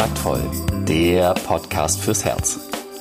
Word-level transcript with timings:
Kontaktvoll, 0.00 0.50
der 0.88 1.34
Podcast 1.34 2.00
fürs 2.00 2.24
Herz. 2.24 2.58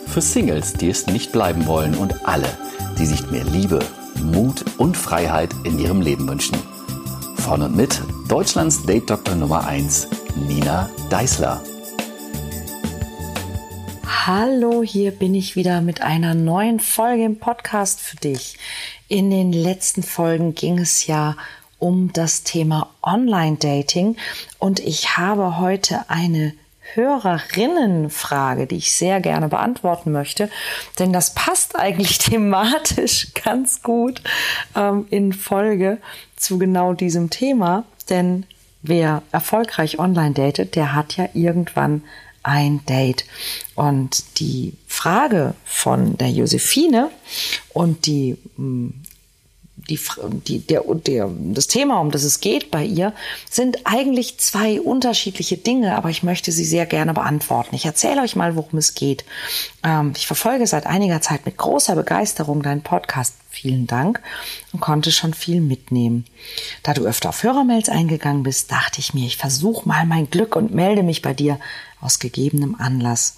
Für 0.07 0.20
Singles, 0.20 0.73
die 0.73 0.89
es 0.89 1.07
nicht 1.07 1.32
bleiben 1.32 1.65
wollen 1.65 1.95
und 1.95 2.27
alle, 2.27 2.50
die 2.97 3.05
sich 3.05 3.32
mehr 3.32 3.45
Liebe, 3.45 3.79
Mut 4.21 4.65
und 4.77 4.97
Freiheit 4.97 5.50
in 5.64 5.79
ihrem 5.79 6.01
Leben 6.01 6.27
wünschen. 6.27 6.57
Von 7.38 7.61
und 7.61 7.73
mit 7.73 8.01
Deutschlands 8.27 8.86
Date-Doktor 8.86 9.36
Nummer 9.36 9.65
1, 9.65 10.09
Nina 10.46 10.89
Deißler. 11.09 11.64
Hallo, 14.25 14.84
hier 14.84 15.11
bin 15.11 15.36
ich 15.36 15.55
wieder 15.55 15.79
mit 15.79 16.02
einer 16.02 16.36
neuen 16.36 16.82
Folge 16.82 17.24
im 17.24 17.39
Podcast 17.39 18.02
für 18.02 18.18
dich. 18.18 18.57
In 19.07 19.29
den 19.29 19.54
letzten 19.54 20.04
Folgen 20.04 20.54
ging 20.54 20.77
es 20.79 21.07
ja 21.07 21.38
um 21.77 22.11
das 22.11 22.43
Thema 22.43 22.89
Online-Dating 23.02 24.18
und 24.57 24.82
ich 24.82 25.16
habe 25.18 25.60
heute 25.60 26.10
eine 26.10 26.52
Hörerinnenfrage, 26.93 28.68
die 28.68 28.78
ich 28.78 28.93
sehr 28.93 29.20
gerne 29.21 29.47
beantworten 29.47 30.11
möchte, 30.11 30.50
denn 30.97 31.14
das 31.14 31.34
passt 31.34 31.75
eigentlich 31.75 32.17
thematisch 32.20 33.34
ganz 33.44 33.81
gut 33.84 34.22
ähm, 34.75 35.08
in 35.09 35.33
Folge 35.33 36.00
zu 36.36 36.58
genau 36.58 36.94
diesem 36.94 37.30
Thema, 37.30 37.83
denn 38.09 38.45
wer 38.81 39.23
erfolgreich 39.31 40.00
online 40.00 40.33
datet, 40.33 40.75
der 40.75 40.94
hat 40.94 41.17
ja 41.17 41.30
irgendwann 41.33 42.03
ein 42.44 42.86
Date. 42.86 43.25
Und 43.75 44.39
die 44.39 44.73
Frage 44.88 45.53
von 45.66 46.17
der 46.17 46.31
Josephine 46.31 47.09
und 47.73 48.06
die 48.06 48.38
hm, 48.56 48.94
die, 49.89 49.99
die, 50.47 50.59
der, 50.59 50.83
der, 50.87 51.29
das 51.29 51.67
Thema, 51.67 51.99
um 51.99 52.11
das 52.11 52.23
es 52.23 52.39
geht 52.39 52.71
bei 52.71 52.83
ihr, 52.83 53.13
sind 53.49 53.85
eigentlich 53.85 54.37
zwei 54.37 54.79
unterschiedliche 54.79 55.57
Dinge, 55.57 55.95
aber 55.95 56.09
ich 56.09 56.23
möchte 56.23 56.51
sie 56.51 56.65
sehr 56.65 56.85
gerne 56.85 57.13
beantworten. 57.13 57.75
Ich 57.75 57.85
erzähle 57.85 58.21
euch 58.21 58.35
mal, 58.35 58.55
worum 58.55 58.77
es 58.77 58.93
geht. 58.93 59.25
Ähm, 59.83 60.13
ich 60.15 60.27
verfolge 60.27 60.67
seit 60.67 60.85
einiger 60.85 61.21
Zeit 61.21 61.45
mit 61.45 61.57
großer 61.57 61.95
Begeisterung 61.95 62.61
deinen 62.61 62.81
Podcast. 62.81 63.35
Vielen 63.49 63.87
Dank 63.87 64.21
und 64.73 64.79
konnte 64.79 65.11
schon 65.11 65.33
viel 65.33 65.59
mitnehmen. 65.59 66.25
Da 66.83 66.93
du 66.93 67.05
öfter 67.05 67.29
auf 67.29 67.43
Hörermails 67.43 67.89
eingegangen 67.89 68.43
bist, 68.43 68.71
dachte 68.71 68.99
ich 68.99 69.13
mir, 69.13 69.25
ich 69.25 69.37
versuche 69.37 69.87
mal 69.87 70.05
mein 70.05 70.29
Glück 70.29 70.55
und 70.55 70.73
melde 70.73 71.03
mich 71.03 71.21
bei 71.21 71.33
dir 71.33 71.59
aus 71.99 72.19
gegebenem 72.19 72.75
Anlass. 72.75 73.37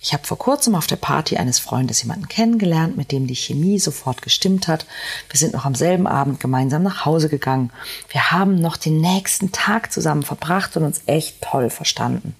Ich 0.00 0.12
habe 0.12 0.24
vor 0.24 0.38
kurzem 0.38 0.76
auf 0.76 0.86
der 0.86 0.96
Party 0.96 1.36
eines 1.36 1.58
Freundes 1.58 2.02
jemanden 2.02 2.28
kennengelernt, 2.28 2.96
mit 2.96 3.10
dem 3.10 3.26
die 3.26 3.34
Chemie 3.34 3.78
sofort 3.78 4.22
gestimmt 4.22 4.68
hat. 4.68 4.86
Wir 5.28 5.38
sind 5.38 5.52
noch 5.52 5.64
am 5.64 5.74
selben 5.74 6.06
Abend 6.06 6.38
gemeinsam 6.38 6.84
nach 6.84 7.04
Hause 7.04 7.28
gegangen. 7.28 7.72
Wir 8.10 8.30
haben 8.30 8.54
noch 8.54 8.76
den 8.76 9.00
nächsten 9.00 9.50
Tag 9.50 9.92
zusammen 9.92 10.22
verbracht 10.22 10.76
und 10.76 10.84
uns 10.84 11.02
echt 11.06 11.42
toll 11.42 11.70
verstanden. 11.70 12.36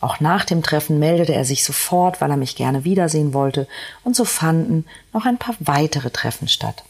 Auch 0.00 0.18
nach 0.18 0.44
dem 0.44 0.62
Treffen 0.62 0.98
meldete 0.98 1.34
er 1.34 1.44
sich 1.44 1.62
sofort, 1.62 2.20
weil 2.20 2.30
er 2.30 2.36
mich 2.36 2.56
gerne 2.56 2.84
wiedersehen 2.84 3.32
wollte, 3.32 3.68
und 4.02 4.16
so 4.16 4.24
fanden 4.24 4.84
noch 5.12 5.24
ein 5.24 5.38
paar 5.38 5.54
weitere 5.60 6.10
Treffen 6.10 6.48
statt. 6.48 6.82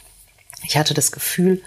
Ich 0.62 0.78
hatte 0.78 0.94
das 0.94 1.12
Gefühl, 1.12 1.62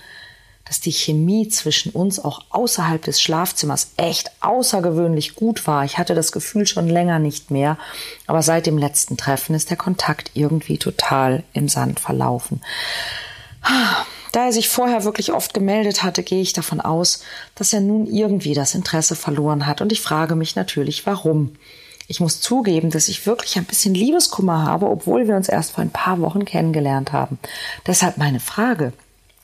dass 0.68 0.82
die 0.82 0.92
Chemie 0.92 1.48
zwischen 1.48 1.92
uns 1.92 2.20
auch 2.24 2.42
außerhalb 2.50 3.02
des 3.02 3.22
Schlafzimmers 3.22 3.92
echt 3.98 4.32
außergewöhnlich 4.42 5.36
gut 5.36 5.66
war. 5.68 5.86
Ich 5.86 5.98
hatte 5.98 6.16
das 6.16 6.32
Gefühl 6.32 6.68
schon 6.68 6.88
länger 6.88 7.20
nicht 7.20 7.52
mehr, 7.52 7.78
aber 8.26 8.42
seit 8.42 8.66
dem 8.66 8.78
letzten 8.78 9.18
Treffen 9.18 9.56
ist 9.56 9.70
der 9.70 9.78
Kontakt 9.78 10.32
irgendwie 10.34 10.78
total 10.78 11.44
im 11.54 11.70
Sand 11.70 12.00
verlaufen. 12.00 12.62
Da 14.32 14.46
er 14.46 14.52
sich 14.52 14.70
vorher 14.70 15.04
wirklich 15.04 15.34
oft 15.34 15.54
gemeldet 15.54 16.04
hatte, 16.04 16.22
gehe 16.22 16.42
ich 16.42 16.54
davon 16.54 16.82
aus, 16.82 17.24
dass 17.56 17.74
er 17.74 17.82
nun 17.82 18.06
irgendwie 18.06 18.54
das 18.54 18.76
Interesse 18.76 19.16
verloren 19.16 19.66
hat 19.66 19.82
und 19.82 19.92
ich 19.92 20.02
frage 20.02 20.36
mich 20.36 20.56
natürlich, 20.56 21.06
warum. 21.06 21.54
Ich 22.10 22.22
muss 22.22 22.40
zugeben, 22.40 22.90
dass 22.90 23.10
ich 23.10 23.26
wirklich 23.26 23.58
ein 23.58 23.66
bisschen 23.66 23.94
Liebeskummer 23.94 24.64
habe, 24.66 24.90
obwohl 24.90 25.28
wir 25.28 25.36
uns 25.36 25.50
erst 25.50 25.72
vor 25.72 25.82
ein 25.82 25.90
paar 25.90 26.22
Wochen 26.22 26.46
kennengelernt 26.46 27.12
haben. 27.12 27.38
Deshalb 27.86 28.18
meine 28.18 28.40
Frage. 28.40 28.94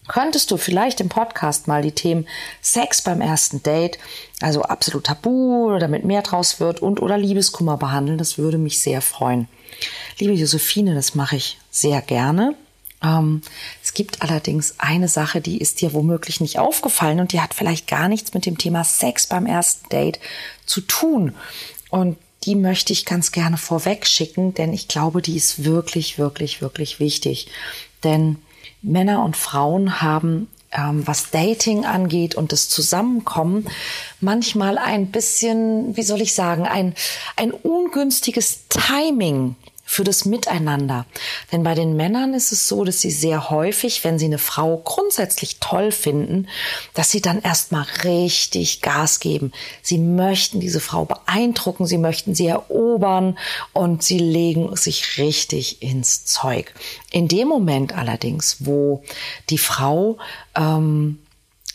Könntest 0.08 0.52
du 0.52 0.58
vielleicht 0.58 1.00
im 1.00 1.10
Podcast 1.10 1.68
mal 1.68 1.82
die 1.82 1.92
Themen 1.92 2.28
Sex 2.62 3.02
beim 3.02 3.22
ersten 3.22 3.64
Date, 3.64 3.98
also 4.42 4.64
absolut 4.64 5.06
tabu 5.06 5.68
oder 5.68 5.80
damit 5.80 6.04
mehr 6.04 6.22
draus 6.22 6.60
wird 6.60 6.82
und 6.82 7.02
oder 7.02 7.18
Liebeskummer 7.18 7.78
behandeln? 7.78 8.18
Das 8.18 8.38
würde 8.38 8.58
mich 8.58 8.80
sehr 8.80 9.02
freuen. 9.02 9.48
Liebe 10.20 10.34
Josephine, 10.34 10.94
das 10.94 11.16
mache 11.16 11.38
ich 11.38 11.58
sehr 11.72 12.02
gerne. 12.02 12.56
Ähm, 13.02 13.42
es 13.82 13.94
gibt 13.94 14.22
allerdings 14.22 14.76
eine 14.78 15.08
Sache, 15.08 15.42
die 15.42 15.58
ist 15.58 15.82
dir 15.82 15.94
womöglich 15.94 16.42
nicht 16.42 16.60
aufgefallen 16.60 17.20
und 17.20 17.32
die 17.32 17.42
hat 17.42 17.54
vielleicht 17.54 17.88
gar 17.88 18.08
nichts 18.08 18.34
mit 18.34 18.46
dem 18.46 18.58
Thema 18.58 18.84
Sex 18.84 19.28
beim 19.28 19.46
ersten 19.46 19.88
Date 19.90 20.20
zu 20.66 20.82
tun. 20.82 21.34
Und 21.90 22.18
die 22.44 22.56
möchte 22.56 22.92
ich 22.92 23.06
ganz 23.06 23.32
gerne 23.32 23.58
vorweg 23.58 24.06
schicken, 24.06 24.54
denn 24.54 24.74
ich 24.74 24.88
glaube, 24.88 25.22
die 25.22 25.38
ist 25.38 25.64
wirklich, 25.64 26.18
wirklich, 26.18 26.62
wirklich 26.62 27.00
wichtig. 27.00 27.48
Denn 28.04 28.38
Männer 28.82 29.24
und 29.24 29.38
Frauen 29.38 30.02
haben, 30.02 30.48
ähm, 30.72 31.06
was 31.06 31.32
Dating 31.32 31.86
angeht 31.86 32.36
und 32.36 32.52
das 32.52 32.70
Zusammenkommen, 32.70 33.68
manchmal 34.20 34.78
ein 34.78 35.08
bisschen, 35.08 35.96
wie 35.96 36.04
soll 36.04 36.22
ich 36.22 36.34
sagen, 36.34 36.66
ein, 36.66 36.96
ein 37.36 37.52
ungünstiges 37.52 38.68
Timing 38.70 39.56
für 39.94 40.04
das 40.04 40.26
Miteinander. 40.26 41.06
Denn 41.52 41.62
bei 41.62 41.76
den 41.76 41.96
Männern 41.96 42.34
ist 42.34 42.52
es 42.52 42.68
so, 42.68 42.84
dass 42.84 43.02
sie 43.02 43.12
sehr 43.12 43.52
häufig, 43.52 44.04
wenn 44.04 44.18
sie 44.18 44.26
eine 44.26 44.40
Frau 44.40 44.78
grundsätzlich 44.78 45.60
toll 45.60 45.92
finden, 45.92 46.48
dass 46.96 47.12
sie 47.12 47.22
dann 47.22 47.42
erstmal 47.42 47.86
richtig 48.04 48.82
Gas 48.82 49.20
geben. 49.20 49.52
Sie 49.84 50.00
möchten 50.00 50.60
diese 50.60 50.80
Frau 50.80 51.06
beeindrucken, 51.06 51.86
sie 51.86 52.00
möchten 52.00 52.34
sie 52.34 52.48
erobern 52.48 53.38
und 53.72 54.02
sie 54.02 54.18
legen 54.18 54.76
sich 54.76 55.20
richtig 55.20 55.84
ins 55.84 56.26
Zeug. 56.26 56.74
In 57.12 57.28
dem 57.28 57.48
Moment 57.48 57.96
allerdings, 57.96 58.58
wo 58.62 59.04
die 59.52 59.60
Frau 59.60 60.18
ähm, 60.56 61.20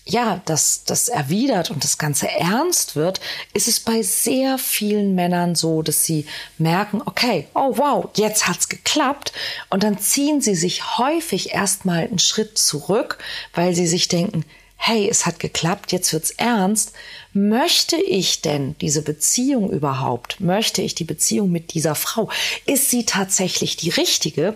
ja, 0.09 0.41
das, 0.47 0.85
das 0.85 1.09
erwidert 1.09 1.71
und 1.71 1.85
das 1.85 1.99
Ganze 1.99 2.29
ernst 2.31 2.97
wird, 2.97 3.21
ist 3.53 3.69
es 3.69 3.79
bei 3.79 4.03
sehr 4.03 4.57
vielen 4.57 5.15
Männern 5.15 5.55
so, 5.55 5.83
dass 5.83 6.05
sie 6.05 6.25
merken, 6.57 7.03
okay, 7.05 7.47
oh 7.55 7.77
wow, 7.77 8.09
jetzt 8.17 8.49
hat's 8.49 8.71
geklappt. 8.71 9.33
Und 9.69 9.83
dann 9.83 9.99
ziehen 9.99 10.41
sie 10.41 10.55
sich 10.55 10.97
häufig 10.97 11.53
erstmal 11.53 12.05
einen 12.05 12.19
Schritt 12.19 12.57
zurück, 12.57 13.19
weil 13.55 13.75
sie 13.75 13.87
sich 13.87 14.09
denken, 14.09 14.45
hey, 14.77 15.09
es 15.11 15.27
hat 15.27 15.41
geklappt, 15.41 15.93
jetzt 15.93 16.13
wird's 16.15 16.31
ernst. 16.31 16.93
Möchte 17.35 17.97
ich 17.97 18.41
denn 18.41 18.77
diese 18.81 19.03
Beziehung 19.03 19.71
überhaupt? 19.71 20.41
Möchte 20.41 20.81
ich 20.81 20.95
die 20.95 21.05
Beziehung 21.05 21.53
mit 21.53 21.75
dieser 21.75 21.95
Frau? 21.95 22.31
Ist 22.65 22.89
sie 22.89 23.05
tatsächlich 23.05 23.77
die 23.77 23.91
richtige? 23.91 24.55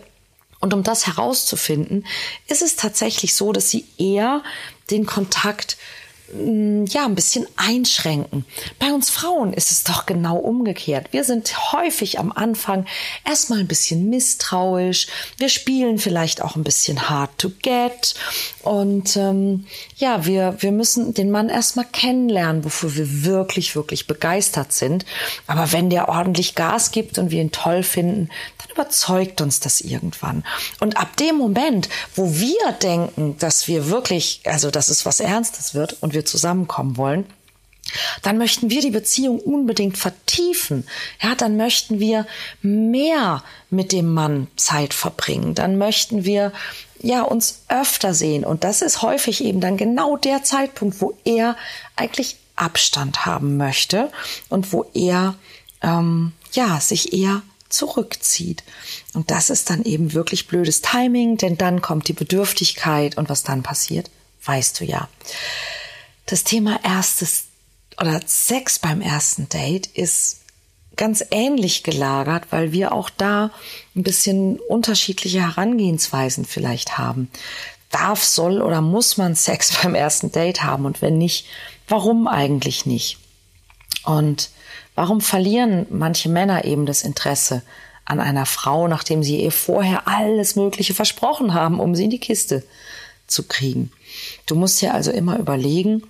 Und 0.60 0.72
um 0.72 0.84
das 0.84 1.08
herauszufinden, 1.08 2.06
ist 2.46 2.62
es 2.62 2.76
tatsächlich 2.76 3.34
so, 3.34 3.52
dass 3.52 3.68
sie 3.68 3.84
eher 3.98 4.44
den 4.92 5.06
Kontakt 5.06 5.76
mm, 6.32 6.84
ja, 6.86 7.04
ein 7.04 7.14
bisschen 7.14 7.46
einschränken. 7.56 8.44
Bei 8.78 8.92
uns 8.92 9.10
Frauen 9.10 9.52
ist 9.52 9.70
es 9.70 9.84
doch 9.84 10.06
genau 10.06 10.36
umgekehrt. 10.36 11.08
Wir 11.12 11.24
sind 11.24 11.72
häufig 11.72 12.18
am 12.18 12.30
Anfang 12.32 12.86
erstmal 13.24 13.60
ein 13.60 13.68
bisschen 13.68 14.08
misstrauisch. 14.08 15.08
Wir 15.38 15.48
spielen 15.48 15.98
vielleicht 15.98 16.42
auch 16.42 16.56
ein 16.56 16.64
bisschen 16.64 17.08
hard 17.08 17.36
to 17.38 17.50
get. 17.62 18.14
Und 18.62 19.16
ähm, 19.16 19.66
ja, 19.96 20.24
wir, 20.26 20.56
wir 20.60 20.72
müssen 20.72 21.14
den 21.14 21.30
Mann 21.30 21.48
erstmal 21.48 21.86
kennenlernen, 21.86 22.64
wofür 22.64 22.94
wir 22.94 23.24
wirklich, 23.24 23.74
wirklich 23.74 24.06
begeistert 24.06 24.72
sind. 24.72 25.04
Aber 25.46 25.72
wenn 25.72 25.90
der 25.90 26.08
ordentlich 26.08 26.54
Gas 26.54 26.92
gibt 26.92 27.18
und 27.18 27.30
wir 27.30 27.40
ihn 27.40 27.52
toll 27.52 27.82
finden, 27.82 28.28
überzeugt 28.72 29.40
uns 29.40 29.60
das 29.60 29.80
irgendwann. 29.80 30.44
Und 30.80 30.96
ab 30.96 31.16
dem 31.16 31.36
Moment, 31.36 31.88
wo 32.14 32.34
wir 32.34 32.72
denken, 32.82 33.36
dass 33.38 33.68
wir 33.68 33.88
wirklich, 33.88 34.40
also 34.44 34.70
dass 34.70 34.88
es 34.88 35.06
was 35.06 35.20
Ernstes 35.20 35.74
wird 35.74 35.96
und 36.02 36.14
wir 36.14 36.24
zusammenkommen 36.24 36.96
wollen, 36.96 37.26
dann 38.22 38.38
möchten 38.38 38.70
wir 38.70 38.80
die 38.80 38.90
Beziehung 38.90 39.38
unbedingt 39.40 39.98
vertiefen. 39.98 40.86
Ja, 41.20 41.34
dann 41.34 41.56
möchten 41.56 42.00
wir 42.00 42.26
mehr 42.62 43.42
mit 43.70 43.92
dem 43.92 44.12
Mann 44.12 44.46
Zeit 44.56 44.94
verbringen. 44.94 45.54
Dann 45.54 45.76
möchten 45.78 46.24
wir 46.24 46.52
ja 47.00 47.22
uns 47.22 47.62
öfter 47.68 48.14
sehen. 48.14 48.44
Und 48.44 48.64
das 48.64 48.82
ist 48.82 49.02
häufig 49.02 49.44
eben 49.44 49.60
dann 49.60 49.76
genau 49.76 50.16
der 50.16 50.44
Zeitpunkt, 50.44 51.00
wo 51.00 51.14
er 51.24 51.56
eigentlich 51.96 52.36
Abstand 52.54 53.26
haben 53.26 53.56
möchte 53.56 54.10
und 54.48 54.72
wo 54.72 54.86
er 54.94 55.34
ähm, 55.82 56.32
ja 56.52 56.80
sich 56.80 57.12
eher 57.12 57.42
zurückzieht. 57.72 58.62
Und 59.14 59.30
das 59.30 59.50
ist 59.50 59.70
dann 59.70 59.82
eben 59.84 60.12
wirklich 60.12 60.46
blödes 60.46 60.82
Timing, 60.82 61.36
denn 61.36 61.58
dann 61.58 61.82
kommt 61.82 62.08
die 62.08 62.12
Bedürftigkeit 62.12 63.16
und 63.16 63.28
was 63.28 63.42
dann 63.42 63.62
passiert, 63.62 64.10
weißt 64.44 64.80
du 64.80 64.84
ja. 64.84 65.08
Das 66.26 66.44
Thema 66.44 66.80
erstes 66.84 67.44
oder 68.00 68.20
Sex 68.24 68.78
beim 68.78 69.00
ersten 69.00 69.48
Date 69.48 69.86
ist 69.86 70.40
ganz 70.96 71.24
ähnlich 71.30 71.82
gelagert, 71.82 72.44
weil 72.50 72.72
wir 72.72 72.92
auch 72.92 73.10
da 73.10 73.50
ein 73.96 74.02
bisschen 74.02 74.58
unterschiedliche 74.60 75.40
Herangehensweisen 75.40 76.44
vielleicht 76.44 76.98
haben. 76.98 77.30
Darf, 77.90 78.24
soll 78.24 78.62
oder 78.62 78.80
muss 78.80 79.16
man 79.16 79.34
Sex 79.34 79.72
beim 79.82 79.94
ersten 79.94 80.32
Date 80.32 80.62
haben 80.62 80.86
und 80.86 81.02
wenn 81.02 81.18
nicht, 81.18 81.46
warum 81.88 82.28
eigentlich 82.28 82.86
nicht? 82.86 83.18
Und 84.04 84.50
Warum 84.94 85.20
verlieren 85.20 85.86
manche 85.90 86.28
Männer 86.28 86.64
eben 86.64 86.86
das 86.86 87.02
Interesse 87.02 87.62
an 88.04 88.20
einer 88.20 88.46
Frau, 88.46 88.88
nachdem 88.88 89.22
sie 89.22 89.42
ihr 89.42 89.52
vorher 89.52 90.06
alles 90.06 90.56
Mögliche 90.56 90.94
versprochen 90.94 91.54
haben, 91.54 91.80
um 91.80 91.94
sie 91.94 92.04
in 92.04 92.10
die 92.10 92.18
Kiste 92.18 92.62
zu 93.26 93.44
kriegen? 93.44 93.92
Du 94.46 94.54
musst 94.54 94.80
dir 94.82 94.94
also 94.94 95.10
immer 95.10 95.38
überlegen, 95.38 96.02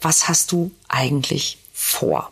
was 0.00 0.28
hast 0.28 0.52
du 0.52 0.70
eigentlich 0.88 1.58
vor? 1.72 2.30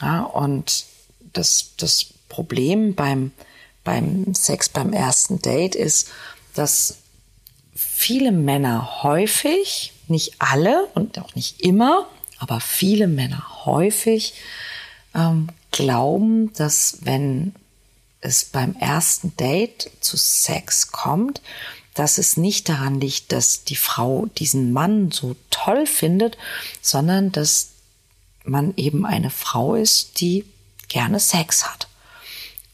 Ja, 0.00 0.22
und 0.22 0.84
das, 1.32 1.72
das 1.76 2.06
Problem 2.28 2.94
beim, 2.94 3.32
beim 3.84 4.34
Sex 4.34 4.68
beim 4.68 4.92
ersten 4.92 5.42
Date 5.42 5.74
ist, 5.74 6.10
dass 6.54 6.98
viele 7.74 8.32
Männer 8.32 9.02
häufig, 9.02 9.92
nicht 10.08 10.34
alle 10.38 10.88
und 10.94 11.18
auch 11.18 11.34
nicht 11.34 11.60
immer, 11.60 12.06
aber 12.38 12.60
viele 12.60 13.06
Männer 13.06 13.64
häufig 13.64 14.34
ähm, 15.14 15.48
glauben, 15.70 16.52
dass 16.54 16.98
wenn 17.02 17.54
es 18.20 18.44
beim 18.44 18.76
ersten 18.76 19.36
Date 19.36 19.90
zu 20.00 20.16
Sex 20.16 20.92
kommt, 20.92 21.42
dass 21.94 22.18
es 22.18 22.36
nicht 22.36 22.68
daran 22.68 23.00
liegt, 23.00 23.32
dass 23.32 23.64
die 23.64 23.76
Frau 23.76 24.26
diesen 24.38 24.72
Mann 24.72 25.10
so 25.10 25.36
toll 25.50 25.86
findet, 25.86 26.38
sondern 26.80 27.32
dass 27.32 27.70
man 28.44 28.74
eben 28.76 29.04
eine 29.04 29.30
Frau 29.30 29.74
ist, 29.74 30.20
die 30.20 30.44
gerne 30.88 31.20
Sex 31.20 31.66
hat. 31.66 31.88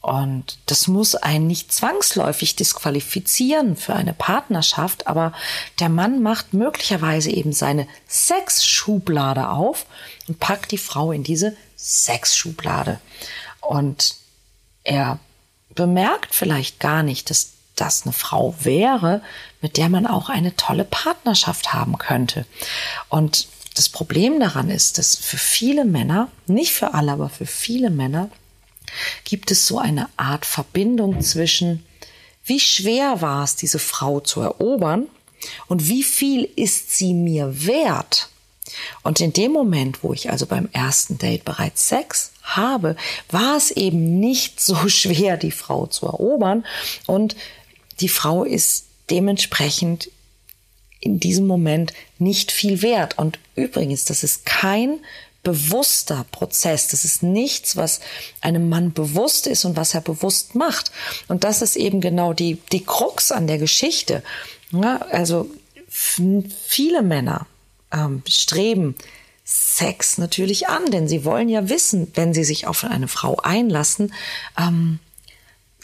Und 0.01 0.57
das 0.67 0.87
muss 0.87 1.15
einen 1.15 1.47
nicht 1.47 1.73
zwangsläufig 1.73 2.55
disqualifizieren 2.55 3.75
für 3.75 3.95
eine 3.95 4.13
Partnerschaft, 4.13 5.07
aber 5.07 5.33
der 5.79 5.89
Mann 5.89 6.21
macht 6.21 6.53
möglicherweise 6.53 7.31
eben 7.31 7.51
seine 7.51 7.85
Sexschublade 8.07 9.49
auf 9.49 9.85
und 10.27 10.39
packt 10.39 10.71
die 10.71 10.77
Frau 10.77 11.11
in 11.11 11.23
diese 11.23 11.55
Sexschublade. 11.79 12.99
Und 13.61 14.15
er 14.83 15.19
bemerkt 15.73 16.35
vielleicht 16.35 16.79
gar 16.79 17.03
nicht, 17.03 17.29
dass 17.29 17.51
das 17.75 18.03
eine 18.03 18.13
Frau 18.13 18.55
wäre, 18.59 19.21
mit 19.61 19.77
der 19.77 19.89
man 19.89 20.05
auch 20.05 20.29
eine 20.29 20.55
tolle 20.55 20.83
Partnerschaft 20.83 21.73
haben 21.73 21.97
könnte. 21.97 22.45
Und 23.07 23.47
das 23.75 23.87
Problem 23.87 24.39
daran 24.39 24.69
ist, 24.69 24.97
dass 24.97 25.15
für 25.15 25.37
viele 25.37 25.85
Männer, 25.85 26.29
nicht 26.47 26.73
für 26.73 26.93
alle, 26.93 27.13
aber 27.13 27.29
für 27.29 27.45
viele 27.45 27.89
Männer, 27.89 28.29
gibt 29.23 29.51
es 29.51 29.67
so 29.67 29.79
eine 29.79 30.09
Art 30.17 30.45
Verbindung 30.45 31.21
zwischen, 31.21 31.85
wie 32.43 32.59
schwer 32.59 33.21
war 33.21 33.43
es, 33.43 33.55
diese 33.55 33.79
Frau 33.79 34.19
zu 34.19 34.41
erobern 34.41 35.07
und 35.67 35.87
wie 35.87 36.03
viel 36.03 36.49
ist 36.55 36.91
sie 36.97 37.13
mir 37.13 37.65
wert? 37.65 38.28
Und 39.03 39.19
in 39.19 39.33
dem 39.33 39.51
Moment, 39.51 40.03
wo 40.03 40.13
ich 40.13 40.29
also 40.29 40.45
beim 40.45 40.69
ersten 40.71 41.17
Date 41.17 41.45
bereits 41.45 41.87
Sex 41.87 42.31
habe, 42.43 42.95
war 43.29 43.57
es 43.57 43.71
eben 43.71 44.19
nicht 44.19 44.59
so 44.59 44.75
schwer, 44.87 45.37
die 45.37 45.51
Frau 45.51 45.85
zu 45.85 46.05
erobern 46.05 46.65
und 47.05 47.35
die 47.99 48.09
Frau 48.09 48.43
ist 48.43 48.85
dementsprechend 49.09 50.09
in 51.01 51.19
diesem 51.19 51.47
Moment 51.47 51.93
nicht 52.17 52.51
viel 52.51 52.81
wert. 52.81 53.17
Und 53.17 53.39
übrigens, 53.55 54.05
das 54.05 54.23
ist 54.23 54.45
kein 54.45 54.99
bewusster 55.43 56.25
Prozess. 56.31 56.89
Das 56.89 57.05
ist 57.05 57.23
nichts, 57.23 57.77
was 57.77 58.01
einem 58.41 58.69
Mann 58.69 58.93
bewusst 58.93 59.47
ist 59.47 59.65
und 59.65 59.77
was 59.77 59.93
er 59.93 60.01
bewusst 60.01 60.55
macht. 60.55 60.91
Und 61.27 61.43
das 61.43 61.61
ist 61.61 61.75
eben 61.75 62.01
genau 62.01 62.33
die, 62.33 62.57
die 62.71 62.83
Krux 62.83 63.31
an 63.31 63.47
der 63.47 63.57
Geschichte. 63.57 64.23
Ja, 64.71 64.97
also 65.11 65.49
viele 65.89 67.01
Männer 67.01 67.47
ähm, 67.91 68.21
streben 68.27 68.95
Sex 69.43 70.17
natürlich 70.19 70.67
an, 70.67 70.91
denn 70.91 71.07
sie 71.07 71.25
wollen 71.25 71.49
ja 71.49 71.69
wissen, 71.69 72.11
wenn 72.13 72.33
sie 72.33 72.43
sich 72.43 72.67
auf 72.67 72.83
eine 72.83 73.07
Frau 73.07 73.37
einlassen, 73.37 74.13
ähm, 74.59 74.99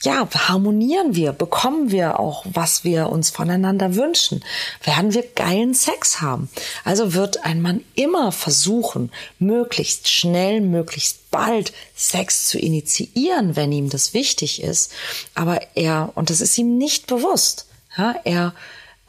ja, 0.06 0.28
harmonieren 0.34 1.16
wir, 1.16 1.31
bekommen 1.31 1.90
wir 1.90 2.19
auch, 2.19 2.46
was 2.48 2.84
wir 2.84 3.10
uns 3.10 3.31
voneinander 3.31 3.96
wünschen, 3.96 4.44
werden 4.84 5.13
wir 5.13 5.24
geilen 5.24 5.74
Sex 5.74 6.22
haben. 6.22 6.50
Also 6.84 7.13
wird 7.13 7.44
ein 7.44 7.62
Mann 7.62 7.81
immer 7.96 8.31
versuchen, 8.31 9.12
möglichst 9.40 10.12
schnell, 10.12 10.62
möglichst 10.62 11.31
bald 11.31 11.74
Sex 11.96 12.48
zu 12.48 12.60
initiieren, 12.60 13.56
wenn 13.56 13.72
ihm 13.72 13.90
das 13.90 14.13
wichtig 14.13 14.62
ist. 14.62 14.92
Aber 15.34 15.60
er, 15.75 16.12
und 16.13 16.30
das 16.30 16.40
ist 16.40 16.57
ihm 16.57 16.78
nicht 16.78 17.07
bewusst, 17.07 17.66
ja, 17.98 18.16
er, 18.25 18.54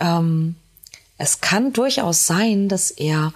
ähm, 0.01 0.57
es 1.19 1.41
kann 1.41 1.73
durchaus 1.73 2.27
sein, 2.27 2.69
dass 2.69 2.91
er 2.91 3.33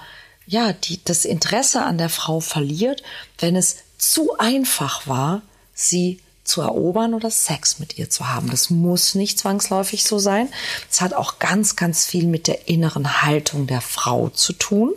ja 0.46 0.72
die, 0.72 1.00
das 1.04 1.24
Interesse 1.24 1.82
an 1.82 1.98
der 1.98 2.08
Frau 2.08 2.40
verliert, 2.40 3.02
wenn 3.38 3.56
es 3.56 3.76
zu 3.98 4.36
einfach 4.38 5.06
war, 5.06 5.42
sie 5.74 6.20
zu 6.44 6.62
erobern 6.62 7.14
oder 7.14 7.30
Sex 7.30 7.78
mit 7.78 7.96
ihr 7.96 8.10
zu 8.10 8.28
haben. 8.28 8.50
Das 8.50 8.70
muss 8.70 9.14
nicht 9.14 9.38
zwangsläufig 9.38 10.02
so 10.04 10.18
sein. 10.18 10.48
Es 10.90 11.00
hat 11.00 11.14
auch 11.14 11.38
ganz, 11.38 11.76
ganz 11.76 12.06
viel 12.06 12.26
mit 12.26 12.48
der 12.48 12.68
inneren 12.68 13.22
Haltung 13.22 13.66
der 13.66 13.80
Frau 13.80 14.30
zu 14.30 14.52
tun. 14.52 14.92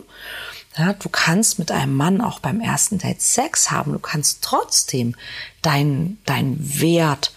Ja, 0.76 0.94
du 0.94 1.08
kannst 1.08 1.60
mit 1.60 1.70
einem 1.70 1.94
Mann 1.94 2.20
auch 2.20 2.40
beim 2.40 2.60
ersten 2.60 2.98
Date 2.98 3.22
Sex 3.22 3.70
haben. 3.70 3.92
Du 3.92 4.00
kannst 4.00 4.42
trotzdem 4.42 5.14
deinen 5.62 6.18
dein 6.26 6.56
Wert 6.80 7.32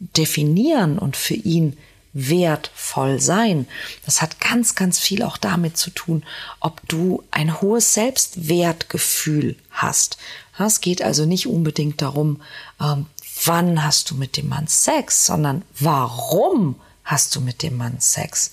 definieren 0.00 0.98
und 0.98 1.16
für 1.16 1.34
ihn 1.34 1.76
wertvoll 2.12 3.20
sein. 3.20 3.68
Das 4.04 4.20
hat 4.20 4.40
ganz, 4.40 4.74
ganz 4.74 4.98
viel 4.98 5.22
auch 5.22 5.36
damit 5.36 5.76
zu 5.76 5.90
tun, 5.90 6.24
ob 6.58 6.80
du 6.88 7.22
ein 7.30 7.60
hohes 7.60 7.94
Selbstwertgefühl 7.94 9.56
hast. 9.70 10.18
Es 10.58 10.80
geht 10.80 11.02
also 11.02 11.24
nicht 11.24 11.46
unbedingt 11.46 12.02
darum, 12.02 12.42
ähm, 12.80 13.06
wann 13.44 13.82
hast 13.82 14.10
du 14.10 14.14
mit 14.14 14.36
dem 14.36 14.48
Mann 14.48 14.66
Sex, 14.66 15.26
sondern 15.26 15.62
warum 15.78 16.76
hast 17.04 17.34
du 17.34 17.40
mit 17.40 17.62
dem 17.62 17.76
Mann 17.76 17.98
Sex. 18.00 18.52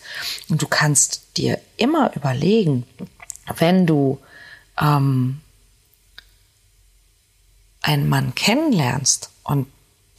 Und 0.49 0.61
du 0.61 0.67
kannst 0.67 1.37
dir 1.37 1.59
immer 1.75 2.15
überlegen, 2.15 2.85
wenn 3.57 3.85
du 3.85 4.19
ähm, 4.79 5.41
einen 7.81 8.09
Mann 8.09 8.35
kennenlernst 8.35 9.29
und 9.43 9.67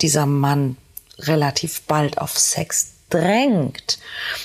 dieser 0.01 0.27
Mann 0.27 0.77
relativ 1.19 1.83
bald 1.83 2.19
auf 2.19 2.39
Sex 2.39 2.98
drängt, 3.11 3.99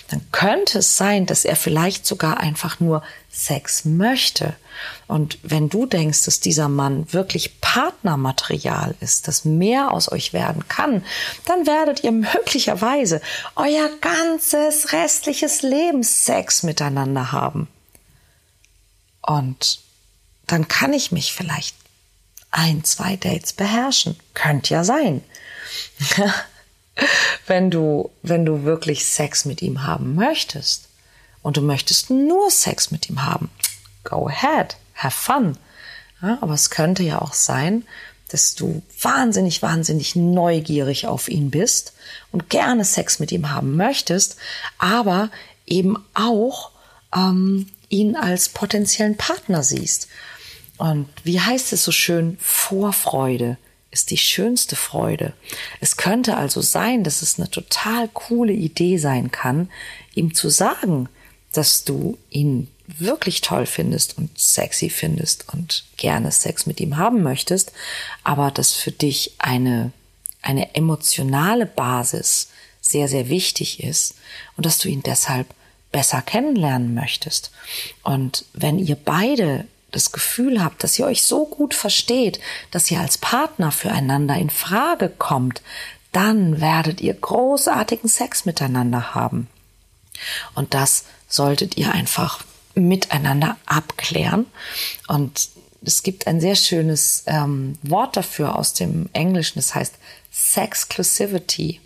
dann 0.10 0.26
könnte 0.32 0.80
es 0.80 0.98
sein, 0.98 1.26
dass 1.26 1.46
er 1.46 1.56
vielleicht 1.56 2.06
sogar 2.06 2.38
einfach 2.40 2.80
nur 2.80 3.04
Sex 3.32 3.86
möchte. 3.86 4.56
Und 5.08 5.40
wenn 5.44 5.70
du 5.70 5.86
denkst, 5.86 6.24
dass 6.24 6.40
dieser 6.40 6.70
Mann 6.70 7.12
wirklich 7.12 7.60
Partnermaterial 7.62 8.96
ist, 9.00 9.28
dass 9.28 9.46
mehr 9.46 9.92
aus 9.92 10.12
euch 10.12 10.34
werden 10.34 10.68
kann, 10.68 11.04
dann 11.46 11.66
werdet 11.66 12.04
ihr 12.04 12.12
möglicherweise 12.12 13.22
euer 13.56 13.90
ganzes 14.02 14.94
restliches 14.94 15.62
Leben 15.62 16.04
Sex 16.04 16.64
miteinander 16.64 17.32
haben. 17.32 17.68
Und 19.22 19.80
dann 20.48 20.68
kann 20.68 20.94
ich 20.94 21.12
mich 21.12 21.34
vielleicht 21.34 21.76
ein, 22.52 22.84
zwei 22.84 23.16
Dates 23.16 23.54
beherrschen. 23.54 24.16
Könnte 24.34 24.74
ja 24.74 24.84
sein. 24.84 25.24
wenn 27.48 27.70
du, 27.70 28.12
wenn 28.22 28.46
du 28.46 28.64
wirklich 28.64 29.06
Sex 29.06 29.46
mit 29.46 29.62
ihm 29.62 29.86
haben 29.86 30.16
möchtest 30.16 30.90
und 31.42 31.58
du 31.58 31.62
möchtest 31.62 32.10
nur 32.10 32.50
Sex 32.50 32.92
mit 32.92 33.10
ihm 33.10 33.24
haben, 33.24 33.50
go 34.04 34.28
ahead, 34.28 34.78
have 34.96 35.18
fun. 35.18 35.58
Ja, 36.22 36.38
aber 36.42 36.54
es 36.54 36.70
könnte 36.70 37.04
ja 37.04 37.22
auch 37.22 37.34
sein, 37.34 37.86
dass 38.30 38.56
du 38.56 38.82
wahnsinnig, 39.02 39.62
wahnsinnig 39.62 40.16
neugierig 40.16 41.06
auf 41.06 41.28
ihn 41.28 41.52
bist 41.52 41.94
und 42.32 42.50
gerne 42.50 42.86
Sex 42.86 43.20
mit 43.20 43.32
ihm 43.32 43.52
haben 43.52 43.76
möchtest, 43.76 44.38
aber 44.78 45.30
eben 45.68 46.04
auch 46.14 46.72
ähm, 47.16 47.68
ihn 47.90 48.16
als 48.16 48.50
potenziellen 48.50 49.18
Partner 49.18 49.64
siehst. 49.64 50.08
Und 50.78 51.08
wie 51.24 51.40
heißt 51.40 51.74
es 51.74 51.84
so 51.84 51.92
schön? 51.92 52.38
Vorfreude 52.42 53.58
ist 53.94 54.10
die 54.10 54.18
schönste 54.18 54.76
Freude. 54.76 55.34
Es 55.80 55.96
könnte 55.96 56.36
also 56.36 56.62
sein, 56.62 57.04
dass 57.04 57.22
es 57.22 57.40
eine 57.40 57.50
total 57.50 58.10
coole 58.10 58.52
Idee 58.52 58.98
sein 58.98 59.32
kann, 59.32 59.70
ihm 60.16 60.34
zu 60.34 60.50
sagen, 60.50 61.08
dass 61.54 61.84
du 61.84 62.18
ihn 62.30 62.68
wirklich 62.88 63.42
toll 63.42 63.66
findest 63.66 64.18
und 64.18 64.38
sexy 64.38 64.90
findest 64.90 65.54
und 65.54 65.86
gerne 65.96 66.32
Sex 66.32 66.66
mit 66.66 66.82
ihm 66.82 66.98
haben 66.98 67.24
möchtest, 67.24 67.72
aber 68.24 68.52
dass 68.52 68.74
für 68.74 68.92
dich 68.92 69.36
eine, 69.38 69.92
eine 70.42 70.76
emotionale 70.76 71.66
Basis 71.66 72.50
sehr, 72.82 73.08
sehr 73.08 73.30
wichtig 73.30 73.84
ist 73.84 74.16
und 74.58 74.66
dass 74.66 74.80
du 74.80 74.90
ihn 74.90 75.04
deshalb 75.04 75.48
besser 75.92 76.22
kennenlernen 76.22 76.94
möchtest. 76.94 77.52
Und 78.02 78.46
wenn 78.54 78.80
ihr 78.80 78.96
beide 78.96 79.66
das 79.96 80.12
Gefühl 80.12 80.64
habt, 80.64 80.84
dass 80.84 80.98
ihr 81.00 81.06
euch 81.06 81.24
so 81.24 81.46
gut 81.46 81.74
versteht, 81.74 82.40
dass 82.72 82.90
ihr 82.92 83.00
als 83.00 83.18
Partner 83.18 83.72
füreinander 83.72 84.36
in 84.36 84.50
Frage 84.50 85.10
kommt, 85.10 85.62
dann 86.12 86.62
werdet 86.62 87.02
ihr 87.02 87.14
großartigen 87.14 88.10
Sex 88.10 88.46
miteinander 88.46 89.16
haben. 89.16 89.48
Und 90.54 90.74
das 90.74 91.06
solltet 91.28 91.78
ihr 91.78 91.92
einfach 91.92 92.44
miteinander 92.76 93.58
abklären. 93.66 94.46
Und 95.08 95.50
es 95.82 96.04
gibt 96.04 96.28
ein 96.28 96.40
sehr 96.40 96.56
schönes 96.56 97.24
ähm, 97.26 97.78
Wort 97.82 98.16
dafür 98.16 98.56
aus 98.56 98.74
dem 98.74 99.10
Englischen, 99.14 99.60
das 99.60 99.76
heißt 99.76 99.96
Sexclusivity. 100.32 101.82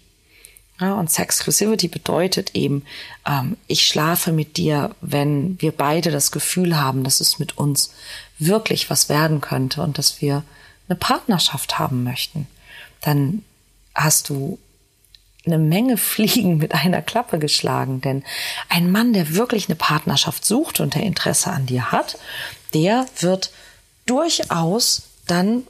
Ja, 0.80 0.94
und 0.94 1.10
Sexclusivity 1.10 1.88
bedeutet 1.88 2.54
eben, 2.54 2.86
ähm, 3.26 3.58
ich 3.68 3.86
schlafe 3.86 4.32
mit 4.32 4.58
dir, 4.58 4.96
wenn 5.02 5.60
wir 5.60 5.72
beide 5.72 6.12
das 6.12 6.32
Gefühl 6.32 6.78
haben, 6.78 7.04
dass 7.04 7.20
es 7.20 7.40
mit 7.40 7.58
uns 7.58 7.94
wirklich 8.38 8.90
was 8.90 9.10
werden 9.10 9.42
könnte 9.42 9.82
und 9.82 9.98
dass 9.98 10.22
wir 10.22 10.44
eine 10.88 10.96
Partnerschaft 10.96 11.80
haben 11.80 12.04
möchten. 12.04 12.48
Dann 13.02 13.44
hast 13.96 14.30
du 14.30 14.60
eine 15.48 15.58
Menge 15.58 15.98
Fliegen 15.98 16.58
mit 16.58 16.76
einer 16.76 17.02
Klappe 17.02 17.40
geschlagen, 17.40 18.02
denn 18.02 18.24
ein 18.70 18.92
Mann, 18.92 19.14
der 19.14 19.34
wirklich 19.34 19.68
eine 19.68 19.76
Partnerschaft 19.76 20.46
sucht 20.46 20.80
und 20.80 20.94
der 20.94 21.04
Interesse 21.04 21.50
an 21.50 21.66
dir 21.66 21.92
hat, 21.92 22.20
der 22.76 23.08
wird 23.20 23.52
durchaus 24.06 25.04
dann 25.26 25.64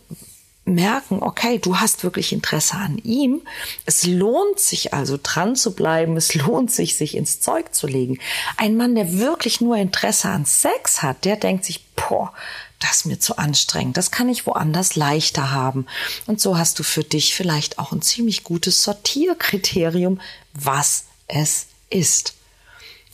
merken, 0.68 1.24
okay, 1.24 1.60
du 1.60 1.80
hast 1.80 2.04
wirklich 2.04 2.34
Interesse 2.34 2.76
an 2.76 2.98
ihm. 3.00 3.42
Es 3.86 4.06
lohnt 4.06 4.60
sich 4.60 4.94
also 4.94 5.18
dran 5.22 5.56
zu 5.56 5.74
bleiben. 5.74 6.18
Es 6.18 6.36
lohnt 6.36 6.72
sich, 6.72 6.96
sich 6.96 7.16
ins 7.16 7.40
Zeug 7.40 7.74
zu 7.74 7.88
legen. 7.88 8.20
Ein 8.58 8.78
Mann, 8.78 8.96
der 8.96 9.18
wirklich 9.18 9.62
nur 9.62 9.78
Interesse 9.78 10.30
an 10.30 10.46
Sex 10.46 11.02
hat, 11.02 11.26
der 11.26 11.38
denkt 11.38 11.66
sich, 11.66 11.86
boah, 11.96 12.34
das 12.80 12.98
ist 12.98 13.06
mir 13.06 13.20
zu 13.20 13.38
anstrengend. 13.38 13.98
Das 13.98 14.12
kann 14.12 14.30
ich 14.30 14.46
woanders 14.46 14.96
leichter 14.96 15.52
haben. 15.52 15.88
Und 16.28 16.40
so 16.40 16.58
hast 16.58 16.78
du 16.80 16.84
für 16.84 17.04
dich 17.04 17.34
vielleicht 17.34 17.80
auch 17.80 17.92
ein 17.92 18.02
ziemlich 18.02 18.44
gutes 18.44 18.84
Sortierkriterium, 18.84 20.22
was 20.54 21.06
es 21.28 21.68
ist. 21.90 22.37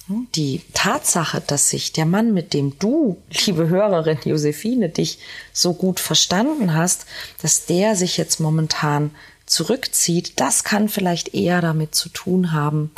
Die 0.08 0.62
Tatsache, 0.74 1.42
dass 1.46 1.70
sich 1.70 1.94
der 1.94 2.06
Mann, 2.06 2.34
mit 2.34 2.54
dem 2.54 2.78
du, 2.78 3.22
liebe 3.46 3.70
Hörerin 3.70 4.20
Josephine, 4.26 4.90
dich 4.90 5.20
so 5.54 5.74
gut 5.74 6.02
verstanden 6.02 6.74
hast, 6.74 7.06
dass 7.42 7.66
der 7.66 7.96
sich 7.96 8.18
jetzt 8.18 8.42
momentan 8.42 9.12
zurückzieht, 9.46 10.40
das 10.42 10.66
kann 10.66 10.90
vielleicht 10.90 11.34
eher 11.34 11.62
damit 11.62 11.96
zu 11.96 12.10
tun 12.10 12.52
haben, 12.52 12.92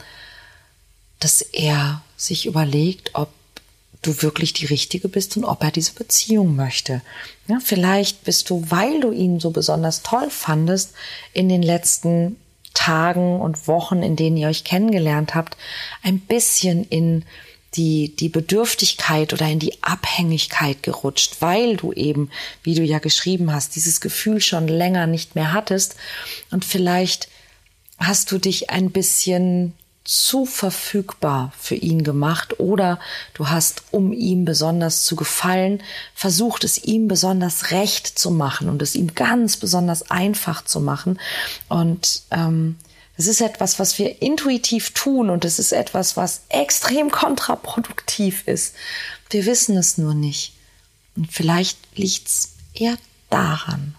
dass 1.20 1.42
er 1.42 2.02
sich 2.18 2.48
überlegt, 2.48 3.12
ob 3.14 3.30
du 4.02 4.22
wirklich 4.22 4.54
die 4.54 4.66
Richtige 4.66 5.08
bist 5.08 5.38
und 5.38 5.46
ob 5.46 5.64
er 5.64 5.72
diese 5.72 5.94
Beziehung 5.94 6.56
möchte. 6.56 7.02
Ja, 7.48 7.60
vielleicht 7.64 8.24
bist 8.24 8.50
du, 8.50 8.66
weil 8.70 9.00
du 9.00 9.12
ihn 9.12 9.40
so 9.40 9.52
besonders 9.52 10.02
toll 10.02 10.30
fandest, 10.30 10.94
in 11.34 11.50
den 11.50 11.62
letzten 11.62 12.38
Tagen 12.76 13.42
und 13.42 13.68
Wochen, 13.68 14.04
in 14.04 14.16
denen 14.16 14.38
ihr 14.38 14.50
euch 14.50 14.64
kennengelernt 14.64 15.34
habt, 15.34 15.58
ein 16.04 16.20
bisschen 16.20 16.84
in 16.84 17.26
die, 17.76 18.16
die 18.16 18.30
Bedürftigkeit 18.30 19.34
oder 19.34 19.48
in 19.48 19.60
die 19.60 19.82
Abhängigkeit 19.84 20.84
gerutscht, 20.84 21.38
weil 21.40 21.76
du 21.76 21.92
eben, 21.92 22.30
wie 22.64 22.76
du 22.76 22.84
ja 22.84 23.00
geschrieben 23.00 23.52
hast, 23.52 23.76
dieses 23.76 24.00
Gefühl 24.00 24.40
schon 24.40 24.68
länger 24.68 25.08
nicht 25.08 25.36
mehr 25.36 25.52
hattest. 25.52 25.96
Und 26.52 26.64
vielleicht 26.64 27.28
hast 27.98 28.32
du 28.32 28.38
dich 28.38 28.70
ein 28.70 28.92
bisschen 28.92 29.74
zu 30.06 30.46
verfügbar 30.46 31.52
für 31.60 31.76
ihn 31.76 32.04
gemacht 32.04 32.60
oder 32.60 33.00
du 33.34 33.50
hast, 33.50 33.84
um 33.92 34.14
ihm 34.14 34.46
besonders 34.46 35.04
zu 35.04 35.16
gefallen, 35.16 35.82
versucht 36.14 36.64
es 36.64 36.78
ihm 36.78 37.08
besonders 37.08 37.72
recht 37.72 38.08
zu 38.08 38.30
machen 38.30 38.70
und 38.70 38.82
es 38.84 38.94
ihm 38.94 39.16
ganz 39.16 39.58
besonders 39.58 40.12
einfach 40.12 40.64
zu 40.64 40.80
machen. 40.80 41.20
Und 41.70 42.22
ähm, 42.30 42.78
es 43.18 43.26
ist 43.28 43.42
etwas, 43.42 43.80
was 43.80 43.98
wir 43.98 44.22
intuitiv 44.22 44.92
tun 44.92 45.32
und 45.32 45.44
es 45.44 45.58
ist 45.58 45.72
etwas, 45.72 46.16
was 46.16 46.42
extrem 46.50 47.10
kontraproduktiv 47.10 48.48
ist. 48.48 48.76
Wir 49.32 49.46
wissen 49.48 49.76
es 49.76 49.98
nur 49.98 50.14
nicht. 50.14 50.54
Und 51.16 51.32
vielleicht 51.32 51.80
liegt's 51.96 52.54
eher 52.76 52.98
daran. 53.32 53.96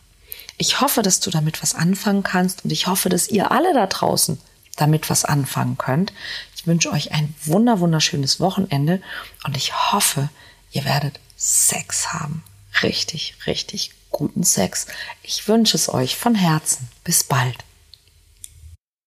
Ich 0.57 0.81
hoffe, 0.81 1.03
dass 1.03 1.19
du 1.19 1.31
damit 1.31 1.63
was 1.63 1.75
anfangen 1.75 2.23
kannst 2.23 2.65
und 2.65 2.71
ich 2.71 2.87
hoffe, 2.87 3.09
dass 3.09 3.29
ihr 3.29 3.51
alle 3.51 3.75
da 3.75 3.87
draußen 3.87 4.39
damit 4.77 5.11
was 5.11 5.25
anfangen 5.25 5.79
könnt. 5.79 6.13
Ich 6.55 6.67
wünsche 6.67 6.93
euch 6.93 7.13
ein 7.13 7.35
wunder 7.45 7.81
wunderschönes 7.81 8.41
Wochenende 8.41 9.03
und 9.45 9.57
ich 9.57 9.93
hoffe, 9.93 10.29
ihr 10.73 10.85
werdet 10.85 11.21
Sex 11.37 12.13
haben. 12.13 12.43
Richtig, 12.83 13.35
richtig 13.47 13.93
guten 14.11 14.45
Sex. 14.45 14.87
Ich 15.23 15.49
wünsche 15.49 15.77
es 15.77 15.93
euch 15.93 16.17
von 16.17 16.35
Herzen. 16.35 16.89
Bis 17.05 17.25
bald. 17.25 17.66